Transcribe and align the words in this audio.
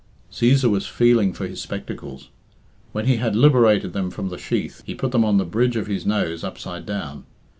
Cæsar 0.31 0.67
was 0.71 0.87
feeling 0.87 1.31
for 1.31 1.45
his 1.45 1.61
spectacles. 1.61 2.29
When 2.91 3.05
he 3.05 3.17
had 3.17 3.35
liberated 3.35 3.93
them 3.93 4.09
from 4.09 4.29
the 4.29 4.39
sheath, 4.39 4.81
he 4.83 4.95
put 4.95 5.11
them 5.11 5.23
on 5.23 5.37
the 5.37 5.45
bridge 5.45 5.75
of 5.75 5.85
his 5.85 6.07
nose 6.07 6.43
upside 6.43 6.87
down. 6.87 7.23